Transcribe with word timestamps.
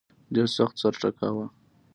ډېر 0.33 0.47
سخت 0.57 0.75
سر 0.81 0.93
ټکاوه. 1.01 1.45